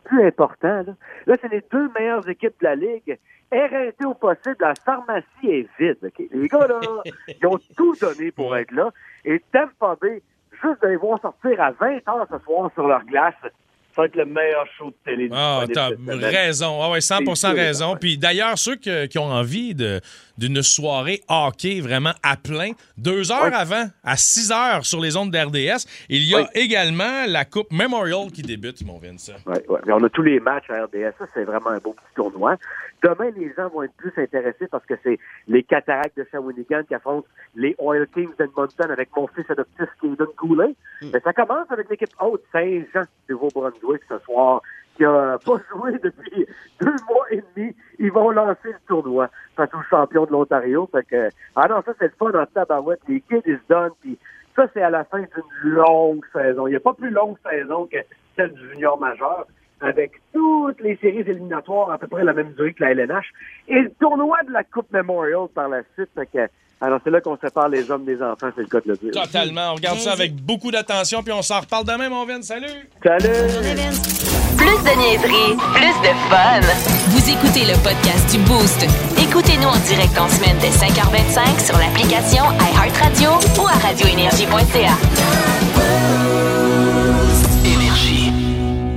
[0.01, 0.83] plus important.
[0.83, 0.95] Là,
[1.27, 3.19] là c'est les deux meilleures équipes de la Ligue.
[3.53, 5.99] Éreinté au possible, la pharmacie est vide.
[6.33, 6.81] Les gars, là,
[7.29, 8.91] ils ont tout donné pour être là.
[9.25, 10.23] Et Tampa Bay,
[10.63, 13.35] juste de les voir sortir à 20 heures ce soir sur leur glace,
[13.95, 15.29] ça va être le meilleur show de télé.
[15.33, 16.81] Ah, t'as raison.
[16.83, 17.79] Ah ouais, 100 C'est sûr et raison.
[17.87, 17.99] certain.
[17.99, 20.01] Puis d'ailleurs, ceux que- qui ont envie de-
[20.37, 23.55] d'une soirée hockey vraiment à plein, deux heures Ouais.
[23.55, 26.49] avant, à 6 heures sur les ondes d'RDS, il y a Ouais.
[26.55, 29.31] également la Coupe Memorial qui débute, mon Vince.
[29.47, 29.63] Ouais.
[29.87, 31.13] Mais on a tous les matchs à RDS.
[31.19, 32.57] Ça, c'est vraiment un beau petit tournoi.
[33.03, 36.95] Demain, les gens vont être plus intéressés parce que c'est les Cataractes de Shawinigan qui
[36.95, 40.75] affrontent les Oil Kings d'Edmonton avec mon fils adoptif Caden Goulet.
[41.03, 44.63] Mais ça commence avec l'équipe haute Saint-Jean du Nouveau-Brunswick ce soir
[44.97, 46.47] qui a pas joué depuis
[46.81, 47.75] deux mois et demi.
[47.99, 50.89] Ils vont lancer le tournoi face aux champions de l'Ontario.
[50.93, 53.01] Fait que, ah non, ça, c'est le fun dans tabarouette.
[53.09, 53.93] Les kids, ils se donnent.
[54.01, 54.19] Puis
[54.57, 56.67] ça, c'est à la fin d'une longue saison.
[56.67, 57.99] Il n'y a pas plus longue saison que
[58.37, 59.47] celle du junior majeur,
[59.81, 63.33] avec toutes les séries éliminatoires à peu près la même durée que la LNH,
[63.69, 66.11] et le tournoi de la Coupe Memorial par la suite.
[66.15, 66.49] Fait que,
[66.81, 69.13] alors, c'est là qu'on sépare les hommes des enfants, c'est le cas de le dire.
[69.13, 69.73] Totalement.
[69.73, 72.47] On regarde ça avec beaucoup d'attention, puis on s'en reparle demain, mon Vince.
[72.47, 72.67] Salut!
[73.03, 73.29] Salut!
[74.57, 76.61] Plus de niaiserie, plus de fun.
[77.09, 78.87] Vous écoutez le podcast du Boost.
[79.19, 84.97] Écoutez-nous en direct en semaine dès 5h25 sur l'application iHeartRadio ou à radioénergie.ca.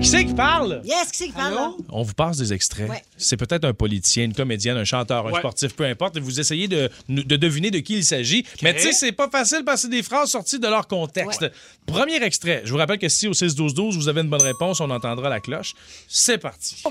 [0.08, 0.80] Qui c'est qui parle?
[0.86, 1.74] Yes, qui c'est qui parle là?
[1.90, 2.90] On vous passe des extraits.
[2.90, 3.04] Ouais.
[3.18, 5.40] C'est peut-être un politicien, une comédienne, un chanteur, un Ouais.
[5.40, 6.16] sportif, peu importe.
[6.16, 8.46] et Vous essayez de, de deviner de qui il s'agit.
[8.64, 11.46] Mais tu sais, c'est pas facile parce que c'est des phrases sorties de leur contexte.
[11.86, 12.62] Premier extrait.
[12.64, 15.42] Je vous rappelle que si au 6-12-12, vous avez une bonne réponse, on entendra la
[15.42, 15.74] cloche.
[16.08, 16.82] C'est parti.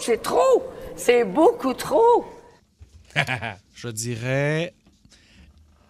[0.00, 0.62] C'est trop!
[0.96, 2.24] C'est beaucoup trop!
[3.74, 4.72] Je dirais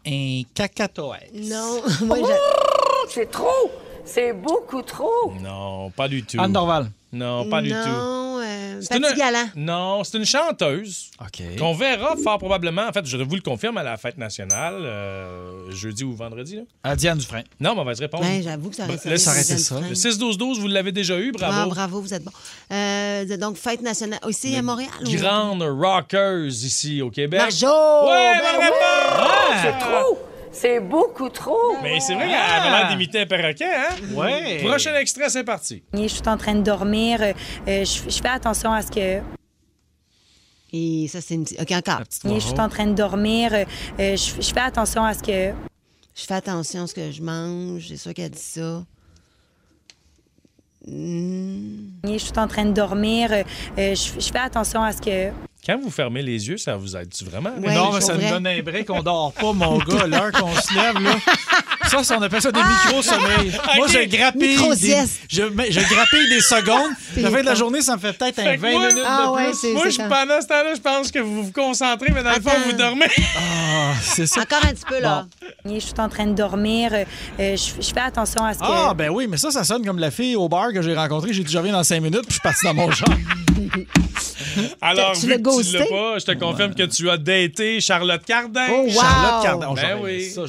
[0.05, 1.31] un cacatoès.
[1.33, 3.13] Non, moi, je...
[3.15, 3.71] C'est trop!
[4.05, 5.33] C'est beaucoup trop!
[5.41, 6.37] Non, pas du tout.
[6.41, 6.91] Anne Dorval.
[7.13, 7.75] Non, pas du tout.
[7.75, 9.49] Non, euh, C'est une- Galant.
[9.55, 11.57] Non, c'est une chanteuse OK.
[11.59, 12.87] qu'on verra fort probablement.
[12.89, 16.57] En fait, je vous le confirme à la fête nationale, euh, jeudi ou vendredi.
[16.57, 16.63] Là.
[16.83, 17.45] À Diane Dufresne.
[17.61, 18.21] Non, mauvaise réponse.
[18.21, 19.77] Ouais, j'avoue que ça aurait Ben, laisse arrêter ça.
[19.89, 21.55] Le 6-12-12, vous l'avez déjà eu, bravo.
[21.63, 22.33] Ah, bravo, vous êtes bon.
[22.73, 24.19] Euh, donc, fête nationale.
[24.25, 24.91] Aussi à Montréal?
[25.05, 27.41] Grande rockers ici au Québec.
[27.41, 27.67] Marjo!
[27.67, 29.15] Ouais, Ben bonne oui!
[29.15, 29.63] réponse!
[29.63, 30.19] C'est trop!
[30.55, 31.77] C'est beaucoup trop!
[31.83, 33.95] Mais c'est vrai qu'elle avait l'air d'imiter un perroquet, hein?
[34.15, 34.63] Ouais.
[34.65, 35.83] Prochain extrait, c'est parti.
[35.93, 37.21] Je suis en train de dormir.
[37.21, 37.33] euh,
[37.69, 39.21] euh, je, je fais attention à ce que.
[40.77, 41.61] Et ça, c'est une petite...
[41.61, 42.03] OK, encore.
[42.25, 43.53] Je suis en train de dormir.
[43.53, 43.65] euh,
[44.01, 45.53] euh, je, je fais attention à ce que.
[46.17, 47.87] Je fais attention à ce que je mange.
[47.89, 48.83] C'est sûr qu'elle dit ça.
[50.87, 51.89] Hmm.
[52.05, 53.31] Je suis en train de dormir.
[53.33, 53.43] euh,
[53.77, 55.31] je, je fais attention à ce que.
[55.67, 57.51] Quand vous fermez les yeux, ça vous aide-tu vraiment?
[57.59, 60.55] Ouais, non, mais ça nous donne un break, on dort pas, mon gars, l'heure qu'on
[60.55, 61.17] se lève, là.
[61.89, 63.53] Ça, ça, on appelle ça des micro-sommeils.
[63.77, 64.97] Moi, je grappille des,
[65.29, 66.91] je, je grappille des secondes.
[67.17, 69.05] La fin de la journée, ça me fait peut-être un Fait 20 que moi- minutes
[69.07, 69.59] Ah de ouais, plus.
[69.59, 72.41] c'est- Moi, je, pendant ce temps-là, je pense que vous vous concentrez, mais dans le
[72.41, 73.07] fond, vous dormez.
[73.37, 74.41] Ah, c'est ça.
[74.43, 75.27] Encore un petit peu, là.
[75.65, 76.91] Je suis en train de dormir.
[76.93, 77.05] euh,
[77.41, 78.65] euh, je, je fais attention à ce que.
[78.67, 81.33] Ah, ben oui, mais ça, ça sonne comme la fille au bar que j'ai rencontrée.
[81.33, 83.09] J'ai dit, je reviens dans 5 minutes, puis je suis parti dans mon char.
[84.81, 88.25] Alors, Tu vu que tu l'as pas, je te confirme que tu as daté Charlotte
[88.25, 88.67] Cardin.
[88.71, 88.91] Oh, wow!
[88.91, 89.69] Charlotte Cardin.
[89.71, 90.31] Oh, Ben oui.
[90.31, 90.43] ça,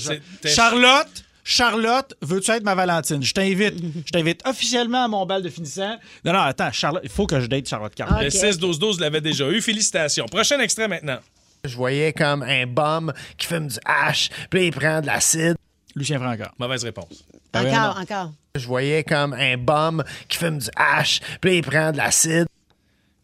[0.45, 3.21] Charlotte Charlotte, veux-tu être ma Valentine?
[3.21, 3.75] Je t'invite.
[4.07, 5.95] Je t'invite officiellement à mon bal de finissant.
[6.25, 8.23] Non, non, attends, Charlotte, il faut que je date Charlotte Carpenter.
[8.23, 9.61] Le 6-12-12 l'avait déjà eu.
[9.61, 10.25] Félicitations.
[10.25, 11.19] Prochain extrait maintenant.
[11.63, 15.55] Je voyais comme un bum qui fume du hash, puis il prend de l'acide.
[15.95, 16.51] Lucien Francaire.
[16.57, 17.23] Mauvaise réponse.
[17.53, 18.31] Encore, encore.
[18.55, 22.47] Je voyais comme un bum qui fume du hash, puis il prend de l'acide.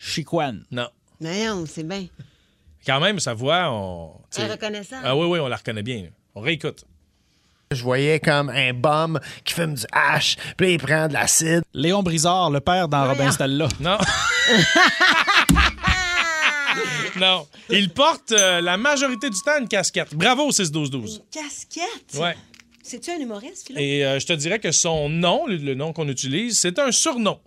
[0.02, 0.62] Chiquan.
[0.72, 0.90] Non.
[1.20, 2.08] Mais non, c'est bien.
[2.86, 4.20] Quand même, sa voix, on.
[4.36, 4.98] Elle reconnaissant.
[5.04, 6.10] Ah oui, oui, on la reconnaît bien.
[6.34, 6.84] On réécoute.
[7.70, 11.62] Je voyais comme un bum qui fume du hash, puis il prend de l'acide.
[11.74, 13.68] Léon Brizard, le père dans Robin Stella.
[13.80, 13.98] Non.
[17.20, 17.48] non.
[17.70, 20.14] Il porte euh, la majorité du temps une casquette.
[20.16, 21.22] Bravo au 6-12-12.
[21.32, 22.16] Casquette?
[22.16, 22.36] Ouais.
[22.84, 23.80] C'est-tu un humoriste, Philo?
[23.80, 26.92] Et euh, je te dirais que son nom, le, le nom qu'on utilise, c'est un
[26.92, 27.40] surnom.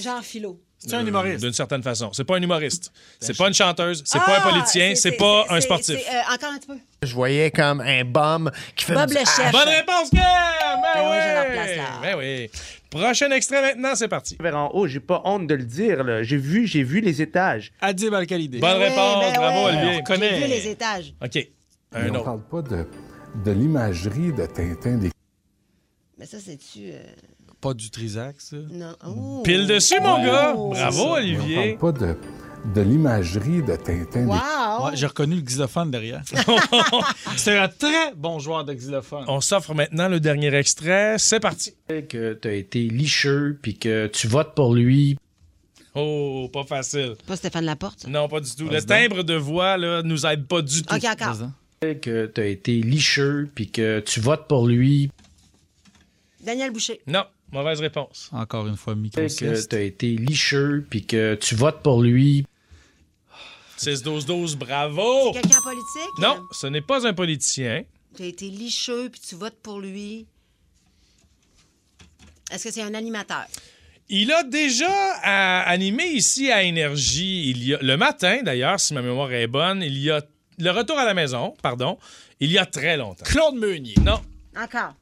[0.00, 0.60] Genre Philo.
[0.82, 1.40] C'est un humoriste.
[1.44, 2.10] D'une certaine façon.
[2.14, 2.90] C'est pas un humoriste.
[3.20, 4.02] C'est pas une chanteuse.
[4.06, 4.94] C'est Ah, pas un politicien.
[4.94, 5.96] C'est pas un sportif.
[5.96, 6.78] euh, encore un petit peu.
[7.02, 9.52] Je voyais comme un bum qui fume Bob du le chef.
[9.52, 10.22] Bonne réponse, Gab!
[10.22, 11.18] Ben Ben oui, oui!
[11.22, 11.84] j'ai leur place, là.
[12.02, 12.50] Ben oui.
[12.88, 14.36] Prochain extrait maintenant, c'est parti.
[14.40, 16.02] Vers en haut, j'ai pas honte de le dire.
[16.02, 16.22] là.
[16.22, 17.72] J'ai vu, j'ai vu les étages.
[17.82, 18.58] Adib Al-Khalidi.
[18.58, 19.22] Bonne Oui, réponse.
[19.24, 19.72] ben Bravo, ouais.
[19.74, 20.02] Olivier.
[20.08, 21.12] J'ai vu les étages.
[21.22, 21.46] OK.
[21.92, 22.24] Un Mais on autre.
[22.24, 22.86] parle pas de,
[23.44, 25.10] de l'imagerie de Tintin des
[26.18, 26.90] Mais ça, c'est-tu.
[26.90, 27.02] euh,
[27.60, 28.56] Pas du Trisac, ça.
[28.70, 28.94] Non.
[29.06, 29.42] Oh.
[29.44, 30.24] Pile dessus, mon Oh.
[30.24, 30.54] gars.
[30.74, 31.58] C'est Bravo, Olivier.
[31.74, 32.16] on parle pas de,
[32.74, 34.86] de l'imagerie de Tintin des Wow!
[34.86, 36.22] Ouais, j'ai reconnu le xylophone derrière.
[37.36, 39.24] C'est un très bon joueur de xylophone.
[39.28, 41.16] On s'offre maintenant le dernier extrait.
[41.18, 41.74] C'est parti.
[41.88, 45.18] Que t'as été licheux, puis que tu votes pour lui.
[45.94, 47.16] Oh, pas facile.
[47.26, 48.00] Pas Stéphane Laporte.
[48.00, 48.08] ça?
[48.08, 48.68] Non, pas du tout.
[48.68, 48.86] Le donc.
[48.86, 50.94] timbre de voix, là, nous aide pas du tout.
[50.94, 51.48] Ok, encore.
[51.80, 55.10] Que t'as été licheux, puis que tu votes pour lui.
[56.44, 57.00] Daniel Boucher.
[57.06, 58.30] Non, mauvaise réponse.
[58.32, 62.44] Encore une fois, micro Que t'as été licheux, puis que tu votes pour lui.
[63.78, 65.32] 6-12-12, bravo.
[65.32, 66.18] C'est quelqu'un en politique?
[66.18, 67.84] Non, ce n'est pas un politicien.
[68.16, 70.26] Tu as été licheux puis tu votes pour lui.
[72.50, 73.46] Est-ce que c'est un animateur?
[74.08, 78.92] Il a déjà euh, animé ici à Énergie, il y a, le matin d'ailleurs, si
[78.92, 80.20] ma mémoire est bonne, il y a
[80.58, 81.96] le retour à la maison, pardon,
[82.40, 83.24] il y a très longtemps.
[83.24, 83.94] Claude Meunier.
[84.02, 84.20] Non.
[84.56, 84.94] Encore.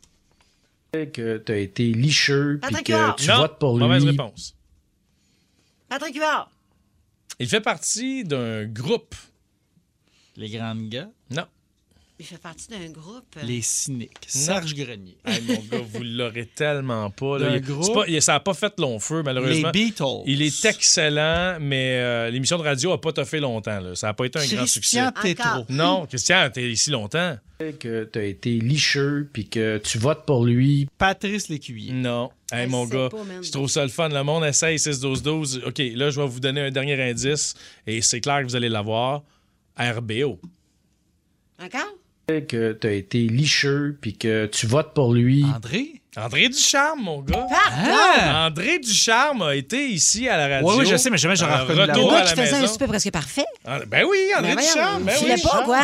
[1.06, 4.10] Que t'as été licheux, puis que tu non, votes pour mauvaise lui.
[4.10, 4.54] réponse.
[5.88, 6.50] Patrick Huard.
[7.38, 9.14] Il fait partie d'un groupe.
[10.36, 11.10] Les grandes gars.
[12.20, 13.36] Il fait partie d'un groupe.
[13.44, 14.16] Les cyniques.
[14.26, 15.16] Serge Grenier.
[15.24, 17.38] Hey, mon gars, vous l'aurez tellement pas.
[17.38, 17.54] là.
[17.56, 17.84] Il- groupe.
[17.84, 19.70] c'est pas- il- ça n'a pas fait long feu, malheureusement.
[19.72, 20.22] Les Beatles.
[20.26, 23.78] Il est excellent, mais euh, l'émission de radio n'a pas toffé longtemps.
[23.78, 23.94] là.
[23.94, 24.98] Ça n'a pas été un grand succès.
[25.14, 25.64] Christian.
[25.68, 27.38] Non, Christian, t'es ici longtemps.
[27.78, 30.88] Que t'as été licheux, puis que tu votes pour lui.
[30.98, 31.92] Patrice Lécuyer.
[31.92, 32.30] Non.
[32.50, 33.10] Hey, mon gars,
[33.42, 34.08] je trouve ça le fun.
[34.08, 35.62] Le monde essaye 6-12-12.
[35.66, 37.54] OK, là, je vais vous donner un dernier indice
[37.86, 39.22] et c'est clair que vous allez l'avoir.
[39.78, 40.40] RBO.
[41.60, 41.94] Encore?
[42.28, 45.46] Que t'as été licheux, puis que tu votes pour lui.
[45.56, 45.92] André?
[46.14, 47.46] André Ducharme, mon gars.
[47.48, 48.48] Pardon!
[48.50, 50.68] André Ducharme a été ici à la radio.
[50.68, 52.66] Oui, oui, je sais, mais jamais j'aurais Euh, reconnu la Le gars qui faisait un
[52.66, 53.46] souper presque parfait?
[53.66, 55.02] Ah, Ben oui, André Ben voyons, Ducharme.
[55.04, 55.42] Ben oui.
[55.42, 55.80] pas, quoi?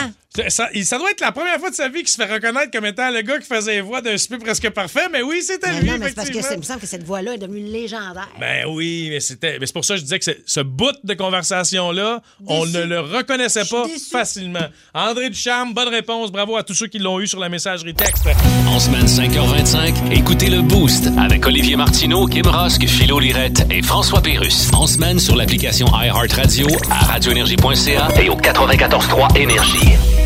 [0.50, 3.08] Ça, doit être la première fois de sa vie qu'il se fait reconnaître comme étant
[3.10, 5.90] le gars qui faisait les voix d'un super presque parfait, mais oui, c'était Mais lui,
[5.90, 8.28] non, mais c'est parce que ça- me semble que cette voix-là est devenue légendaire.
[8.40, 9.60] Ben oui, mais c'était.
[9.60, 12.98] mais c'est pour ça que je disais que ce bout de conversation-là, on ne le
[12.98, 14.66] reconnaissait pas facilement.
[14.92, 16.32] André Ducharme, bonne réponse.
[16.32, 18.24] Bravo à tous ceux qui l'ont eu sur la messagerie texte.
[18.66, 24.20] En semaine 5h25, écoutez le Boost avec Olivier Martineau, Kim Rosk, Philo Lirette et François
[24.20, 24.68] Pérus.
[24.72, 30.23] En semaine sur l'application iHeartRadio à radioénergie.ca et au 94.3 Énergie.